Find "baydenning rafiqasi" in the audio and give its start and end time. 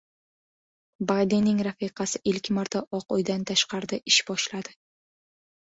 1.11-2.21